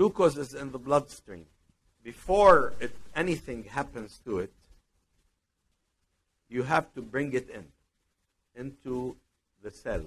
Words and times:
glucose 0.00 0.38
is 0.38 0.54
in 0.54 0.72
the 0.72 0.78
bloodstream. 0.78 1.44
Before 2.02 2.72
it, 2.80 2.96
anything 3.14 3.64
happens 3.64 4.18
to 4.24 4.38
it, 4.38 4.50
you 6.48 6.62
have 6.62 6.90
to 6.94 7.02
bring 7.02 7.34
it 7.34 7.50
in, 7.50 7.66
into 8.56 9.14
the 9.62 9.70
cell, 9.70 10.02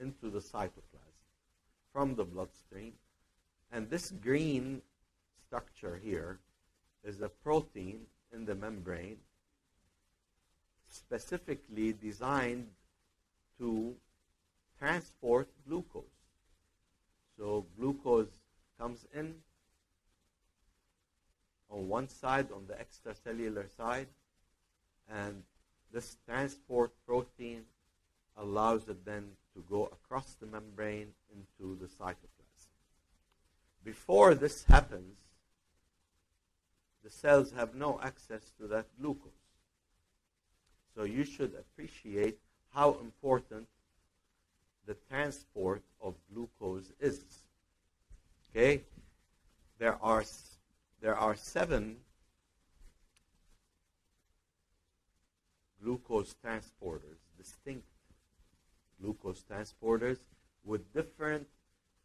into 0.00 0.30
the 0.30 0.38
cytoplasm 0.38 1.18
from 1.92 2.14
the 2.14 2.24
bloodstream. 2.24 2.94
And 3.70 3.90
this 3.90 4.10
green 4.12 4.80
structure 5.46 6.00
here 6.02 6.38
is 7.04 7.20
a 7.20 7.28
protein 7.28 8.06
in 8.32 8.46
the 8.46 8.54
membrane 8.54 9.18
specifically 10.90 11.92
designed 11.92 12.68
to 13.58 13.94
transport 14.78 15.48
glucose. 15.66 16.16
So 17.36 17.66
glucose 17.78 18.28
comes 18.78 19.04
in 19.12 19.34
on 21.68 21.86
one 21.98 22.08
side, 22.08 22.46
on 22.52 22.64
the 22.68 22.76
extracellular 22.84 23.66
side, 23.76 24.06
and 25.10 25.42
this 25.92 26.16
transport 26.28 26.92
protein 27.04 27.62
allows 28.36 28.82
it 28.88 29.04
then 29.04 29.24
to 29.52 29.64
go 29.68 29.86
across 29.86 30.28
the 30.40 30.46
membrane 30.46 31.10
into 31.34 31.76
the 31.80 31.86
cytoplasm. 31.86 32.70
Before 33.82 34.36
this 34.36 34.62
happens, 34.74 35.16
the 37.02 37.10
cells 37.10 37.50
have 37.56 37.74
no 37.74 37.98
access 38.00 38.44
to 38.60 38.68
that 38.68 38.86
glucose. 39.00 39.46
So 40.94 41.02
you 41.02 41.24
should 41.24 41.52
appreciate 41.62 42.38
how 42.72 42.88
important 43.08 43.66
the 44.86 44.96
transport 45.10 45.82
of 46.00 46.14
glucose 46.32 46.92
is. 47.00 47.24
Okay? 48.50 48.82
There 49.80 49.98
are 50.00 50.22
there 51.00 51.16
are 51.16 51.36
seven 51.36 51.96
glucose 55.82 56.34
transporters, 56.44 57.18
distinct 57.36 57.86
glucose 59.00 59.44
transporters 59.50 60.18
with 60.64 60.92
different 60.92 61.46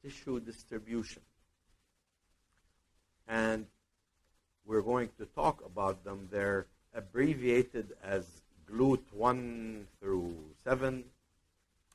tissue 0.04 0.40
distribution. 0.40 1.22
And 3.28 3.66
we're 4.66 4.82
going 4.82 5.10
to 5.18 5.26
talk 5.26 5.64
about 5.66 6.04
them. 6.04 6.28
They're 6.32 6.68
abbreviated 6.94 7.94
as 8.04 8.26
GLUT 8.68 9.04
1 9.12 9.88
through 10.00 10.36
7, 10.64 11.04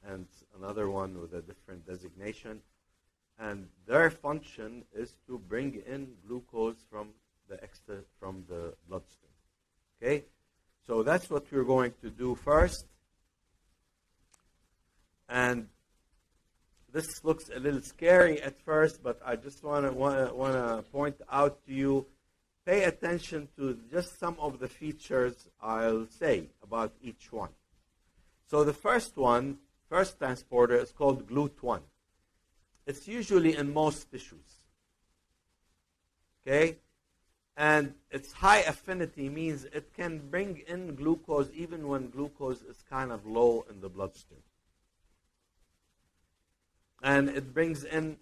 and 0.07 0.27
another 0.59 0.91
one 0.91 1.21
with 1.21 1.33
a 1.35 1.43
different 1.43 1.87
designation. 1.87 2.61
And 3.39 3.69
their 3.87 4.11
function 4.11 4.85
is 4.95 5.15
to 5.27 5.39
bring 5.39 5.83
in 5.87 6.09
glucose 6.27 6.85
from 6.91 7.11
the 7.49 7.63
extra 7.63 7.97
from 8.19 8.45
the 8.49 8.75
bloodstream. 8.89 9.31
Okay? 10.03 10.25
So 10.87 11.03
that's 11.03 11.31
what 11.31 11.47
we're 11.53 11.65
going 11.65 11.93
to 12.03 12.11
do 12.11 12.35
first. 12.35 12.87
And 15.29 15.69
this 16.93 17.23
looks 17.23 17.51
a 17.55 17.61
little 17.61 17.83
scary 17.83 18.41
at 18.43 18.61
first, 18.63 19.03
but 19.03 19.21
I 19.25 19.37
just 19.37 19.63
want 19.63 19.87
to 19.87 19.93
want 19.93 20.55
to 20.55 20.83
point 20.91 21.17
out 21.31 21.65
to 21.67 21.73
you 21.73 22.07
pay 22.69 22.85
attention 22.85 23.49
to 23.57 23.79
just 23.91 24.19
some 24.19 24.37
of 24.39 24.59
the 24.59 24.69
features 24.69 25.49
I'll 25.61 26.07
say 26.11 26.49
about 26.63 26.93
each 27.03 27.33
one. 27.33 27.51
So 28.51 28.63
the 28.63 28.75
first 28.75 29.17
one, 29.17 29.59
first 29.89 30.19
transporter, 30.19 30.77
is 30.77 30.93
called 30.93 31.27
GLUT1. 31.29 31.81
It's 32.89 33.07
usually 33.07 33.55
in 33.55 33.75
most 33.75 34.11
tissues. 34.11 34.49
Okay? 36.41 36.79
And 37.55 37.93
its 38.11 38.33
high 38.33 38.61
affinity 38.61 39.29
means 39.29 39.65
it 39.67 39.93
can 39.95 40.31
bring 40.31 40.63
in 40.67 40.95
glucose 40.95 41.51
even 41.55 41.87
when 41.87 42.09
glucose 42.09 42.63
is 42.63 42.83
kind 42.89 43.13
of 43.13 43.27
low 43.27 43.67
in 43.69 43.83
the 43.83 43.91
bloodstream. 43.91 44.41
And 47.03 47.29
it 47.29 47.53
brings 47.53 47.85
in 47.85 48.17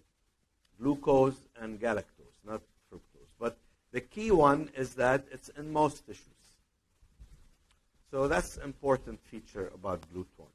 glucose 0.81 1.39
and 1.61 1.79
galactose, 1.79 2.37
not 2.45 2.61
fructose. 2.91 3.31
But 3.39 3.57
the 3.93 4.01
key 4.01 4.31
one 4.31 4.69
is 4.75 4.95
that 4.95 5.23
it's 5.31 5.47
in 5.57 5.71
most 5.71 6.05
tissues. 6.05 6.25
So 8.11 8.27
that's 8.27 8.57
an 8.57 8.63
important 8.63 9.21
feature 9.21 9.71
about 9.73 10.01
GLUT1. 10.13 10.47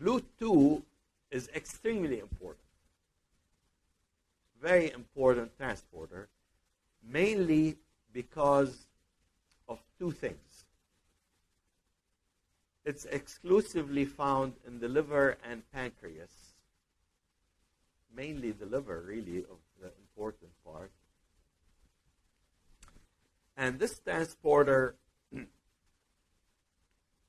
GLUT2 0.00 0.82
is 1.30 1.48
extremely 1.54 2.18
important. 2.20 2.64
Very 4.60 4.90
important 4.90 5.56
transporter, 5.56 6.28
mainly 7.02 7.76
because 8.12 8.86
of 9.68 9.78
two 9.98 10.10
things. 10.10 10.64
It's 12.84 13.04
exclusively 13.04 14.04
found 14.06 14.54
in 14.66 14.80
the 14.80 14.88
liver 14.88 15.36
and 15.48 15.62
pancreas, 15.72 16.54
mainly 18.14 18.50
the 18.50 18.66
liver, 18.66 19.04
really, 19.06 19.40
of 19.40 19.58
the 19.80 19.92
important 20.00 20.50
part. 20.64 20.90
And 23.56 23.78
this 23.78 23.98
transporter 23.98 24.94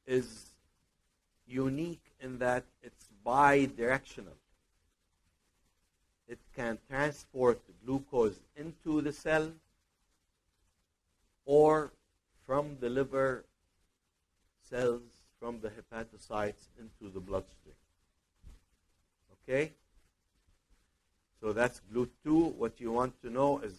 is 0.08 0.54
unique 1.46 2.14
in 2.22 2.40
that 2.40 2.64
it's 2.82 2.99
bidirectional. 3.30 4.38
It 6.28 6.40
can 6.56 6.80
transport 6.90 7.62
the 7.68 7.74
glucose 7.86 8.40
into 8.56 9.02
the 9.02 9.14
cell 9.14 9.52
or 11.46 11.92
from 12.46 12.78
the 12.80 12.90
liver 12.90 13.46
cells, 14.70 15.02
from 15.40 15.60
the 15.62 15.70
hepatocytes 15.70 16.64
into 16.80 17.14
the 17.14 17.20
bloodstream. 17.20 17.76
Okay? 19.38 19.74
So 21.40 21.54
that's 21.54 21.82
GLUT2. 21.94 22.56
What 22.56 22.74
you 22.80 22.92
want 22.92 23.22
to 23.22 23.30
know 23.30 23.60
is 23.60 23.74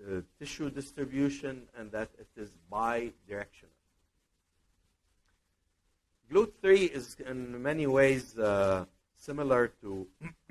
uh, 0.00 0.20
tissue 0.38 0.70
distribution 0.70 1.62
and 1.78 1.90
that 1.92 2.10
it 2.18 2.28
is 2.36 2.50
bidirectional. 2.70 3.76
GLUT3 6.30 6.90
is 6.90 7.16
in 7.26 7.62
many 7.62 7.86
ways 7.86 8.36
uh, 8.38 8.84
similar 9.16 9.68
to 9.80 10.06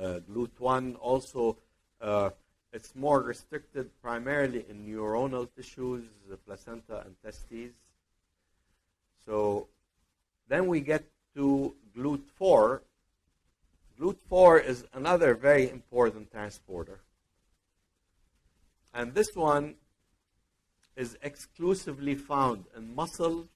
uh, 0.00 0.20
GLUT1. 0.28 0.96
Also, 1.00 1.56
uh, 2.00 2.30
it's 2.72 2.94
more 2.94 3.20
restricted 3.22 3.90
primarily 4.02 4.64
in 4.68 4.86
neuronal 4.86 5.48
tissues, 5.56 6.04
the 6.28 6.36
placenta 6.36 7.02
and 7.04 7.14
testes. 7.24 7.72
So 9.24 9.68
then 10.48 10.66
we 10.66 10.80
get 10.80 11.04
to 11.36 11.74
GLUT4. 11.96 12.80
GLUT4 14.00 14.64
is 14.64 14.84
another 14.94 15.34
very 15.34 15.70
important 15.70 16.30
transporter. 16.32 17.00
And 18.92 19.14
this 19.14 19.28
one 19.34 19.76
is 20.96 21.16
exclusively 21.22 22.14
found 22.16 22.64
in 22.76 22.94
muscle, 22.94 23.46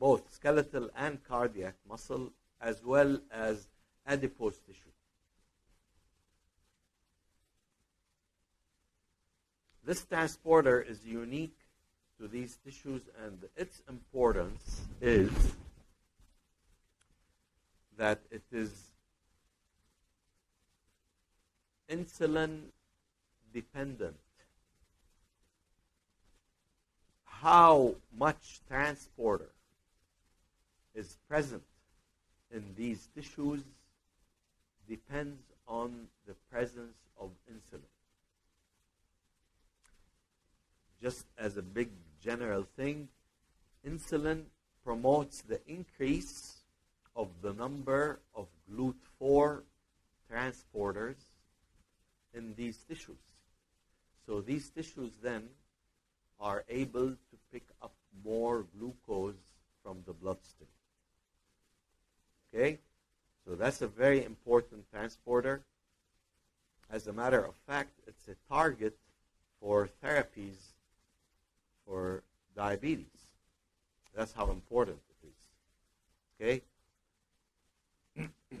both 0.00 0.32
skeletal 0.32 0.88
and 0.96 1.22
cardiac 1.22 1.74
muscle, 1.86 2.32
as 2.60 2.82
well 2.82 3.20
as 3.30 3.68
adipose 4.06 4.58
tissue. 4.66 4.94
This 9.84 10.02
transporter 10.04 10.80
is 10.80 11.04
unique 11.04 11.56
to 12.18 12.26
these 12.26 12.58
tissues, 12.64 13.02
and 13.24 13.44
its 13.56 13.82
importance 13.88 14.86
is 15.02 15.30
that 17.98 18.20
it 18.30 18.42
is 18.50 18.90
insulin 21.90 22.60
dependent. 23.52 24.16
How 27.24 27.94
much 28.16 28.60
transporter 28.68 29.50
is 30.94 31.16
present 31.28 31.62
in 32.50 32.64
these 32.76 33.08
tissues 33.14 33.62
depends 34.88 35.40
on 35.68 36.08
the 36.26 36.34
presence 36.50 36.96
of 37.18 37.30
insulin. 37.50 37.82
Just 41.00 41.26
as 41.38 41.56
a 41.56 41.62
big 41.62 41.90
general 42.22 42.66
thing, 42.76 43.08
insulin 43.86 44.42
promotes 44.84 45.42
the 45.42 45.60
increase 45.68 46.56
of 47.14 47.28
the 47.40 47.52
number 47.52 48.20
of 48.34 48.48
GLUT4 48.72 49.62
transporters 50.30 51.16
in 52.34 52.54
these 52.56 52.78
tissues. 52.88 53.16
So 54.26 54.40
these 54.40 54.70
tissues 54.70 55.12
then 55.22 55.48
are 56.40 56.64
able 56.68 57.10
to 57.10 57.36
pick 57.52 57.64
up 57.82 57.92
more 58.24 58.66
glucose 58.76 59.34
from 59.82 59.98
the 60.06 60.12
bloodstream. 60.12 60.68
Okay? 62.54 62.78
So 63.46 63.54
that's 63.54 63.82
a 63.82 63.88
very 63.88 64.24
important 64.24 64.90
transporter. 64.90 65.62
As 66.90 67.06
a 67.06 67.12
matter 67.12 67.44
of 67.44 67.54
fact, 67.66 67.90
it's 68.06 68.28
a 68.28 68.34
target 68.52 68.96
for 69.60 69.88
therapies 70.02 70.56
for 71.86 72.22
diabetes. 72.56 73.06
That's 74.14 74.32
how 74.32 74.50
important 74.50 74.98
it 75.22 75.28
is. 75.28 76.62
Okay? 78.18 78.28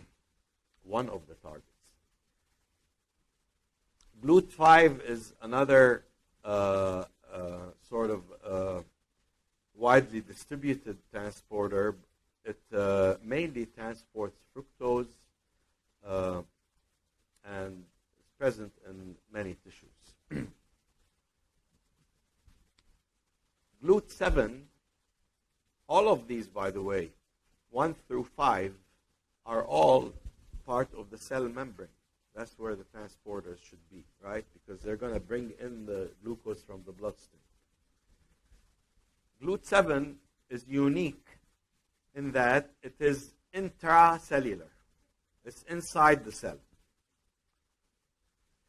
One 0.84 1.08
of 1.08 1.22
the 1.28 1.34
targets. 1.34 1.66
GLUT5 4.24 5.08
is 5.08 5.32
another 5.40 6.04
uh, 6.44 7.04
uh, 7.32 7.58
sort 7.88 8.10
of 8.10 8.22
uh, 8.44 8.82
widely 9.74 10.20
distributed 10.20 10.98
transporter. 11.10 11.96
It 12.44 12.58
uh, 12.74 13.16
mainly 13.22 13.66
transports 13.66 14.36
fructose 14.56 15.08
uh, 16.06 16.42
and 17.44 17.84
is 18.18 18.26
present 18.38 18.72
in 18.88 19.14
many 19.32 19.56
tissues. 19.64 19.88
GLUT7, 23.84 24.60
all 25.88 26.08
of 26.08 26.28
these, 26.28 26.46
by 26.46 26.70
the 26.70 26.82
way, 26.82 27.10
1 27.70 27.94
through 28.06 28.24
5, 28.36 28.74
are 29.46 29.64
all 29.64 30.12
part 30.66 30.88
of 30.96 31.10
the 31.10 31.18
cell 31.18 31.42
membrane. 31.48 31.88
That's 32.34 32.58
where 32.58 32.76
the 32.76 32.84
transporters 32.84 33.58
should 33.68 33.80
be, 33.90 34.04
right? 34.22 34.44
Because 34.54 34.82
they're 34.82 34.96
going 34.96 35.14
to 35.14 35.20
bring 35.20 35.52
in 35.60 35.86
the 35.86 36.10
glucose 36.22 36.62
from 36.62 36.82
the 36.86 36.92
bloodstream. 36.92 37.40
GLUT7 39.42 40.14
is 40.48 40.64
unique 40.68 41.26
in 42.14 42.32
that 42.32 42.70
it 42.82 42.94
is 42.98 43.32
intracellular. 43.54 44.70
It's 45.44 45.62
inside 45.68 46.24
the 46.24 46.32
cell. 46.32 46.58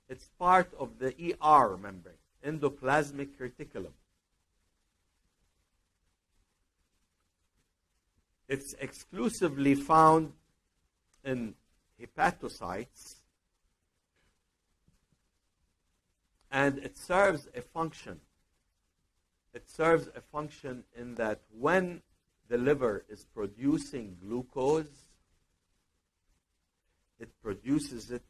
It's 0.10 0.30
part 0.40 0.74
of 0.78 1.00
the 1.00 1.14
ER 1.42 1.78
membrane, 1.78 2.16
endoplasmic 2.46 3.38
reticulum. 3.40 3.94
It's 8.48 8.76
exclusively 8.80 9.76
found 9.76 10.34
in 11.24 11.56
hepatocytes 12.02 13.16
and 16.52 16.78
it 16.80 16.98
serves 16.98 17.48
a 17.56 17.62
function. 17.62 18.20
It 19.54 19.70
serves 19.70 20.10
a 20.16 20.22
function 20.22 20.84
in 20.98 21.16
that 21.16 21.40
when 21.58 22.02
the 22.52 22.58
liver 22.58 23.06
is 23.08 23.24
producing 23.34 24.18
glucose, 24.22 25.08
it 27.18 27.30
produces 27.42 28.12
it 28.12 28.24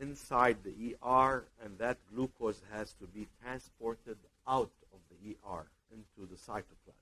inside 0.00 0.56
the 0.64 0.96
ER, 1.04 1.44
and 1.62 1.78
that 1.78 1.98
glucose 2.10 2.62
has 2.72 2.94
to 2.94 3.06
be 3.06 3.28
transported 3.42 4.16
out 4.48 4.70
of 4.90 5.00
the 5.10 5.36
ER 5.46 5.66
into 5.92 6.26
the 6.30 6.38
cytoplasm. 6.38 6.96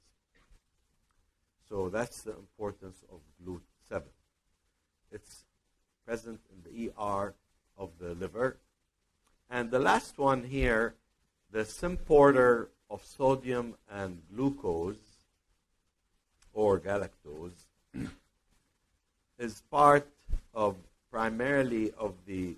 So 1.69 1.89
that's 1.89 2.23
the 2.23 2.33
importance 2.33 3.05
of 3.13 3.21
GLUT7. 3.47 4.03
It's 5.13 5.45
present 6.05 6.41
in 6.51 6.65
the 6.65 6.91
ER 7.01 7.33
of 7.79 7.91
the 8.01 8.15
liver. 8.15 8.57
And 9.49 9.71
the 9.71 9.79
last 9.79 10.19
one 10.19 10.43
here, 10.43 10.97
the 11.53 11.61
symporter 11.61 12.71
of 12.91 13.05
sodium 13.05 13.77
and 13.89 14.23
glucose, 14.35 15.10
or 16.55 16.79
galactose, 16.79 17.65
is 19.39 19.63
part 19.71 20.07
of 20.55 20.77
primarily 21.11 21.93
of 21.99 22.15
the 22.27 22.55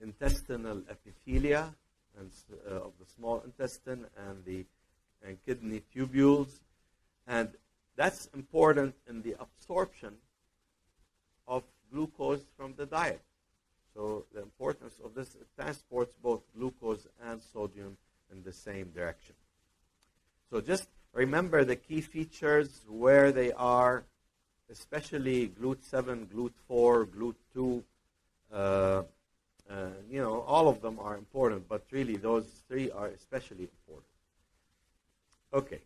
intestinal 0.00 0.82
epithelia 0.94 1.72
and 2.18 2.30
uh, 2.70 2.74
of 2.74 2.92
the 3.00 3.06
small 3.16 3.42
intestine 3.44 4.04
and 4.28 4.44
the 4.44 4.64
and 5.26 5.38
kidney 5.44 5.82
tubules 5.94 6.60
and 7.26 7.48
that's 7.96 8.28
important 8.34 8.94
in 9.08 9.22
the 9.22 9.34
absorption 9.40 10.14
of 11.48 11.62
glucose 11.92 12.44
from 12.56 12.74
the 12.76 12.86
diet. 12.86 13.22
So 13.94 14.26
the 14.34 14.42
importance 14.42 14.94
of 15.02 15.14
this, 15.14 15.34
it 15.34 15.46
transports 15.56 16.14
both 16.22 16.42
glucose 16.56 17.06
and 17.26 17.40
sodium 17.42 17.96
in 18.30 18.42
the 18.42 18.52
same 18.52 18.90
direction. 18.94 19.34
So 20.50 20.60
just 20.60 20.88
remember 21.16 21.64
the 21.64 21.76
key 21.76 22.02
features, 22.02 22.82
where 22.88 23.32
they 23.32 23.50
are, 23.52 24.04
especially 24.70 25.48
GLUT7, 25.60 26.26
GLUT4, 26.26 27.06
GLUT2. 27.06 27.82
Uh, 28.52 29.02
uh, 29.68 29.88
you 30.10 30.20
know, 30.20 30.42
all 30.42 30.68
of 30.68 30.80
them 30.80 30.98
are 31.00 31.16
important, 31.16 31.68
but 31.68 31.82
really 31.90 32.16
those 32.16 32.46
three 32.68 32.90
are 32.90 33.08
especially 33.08 33.64
important. 33.64 34.06
Okay. 35.52 35.80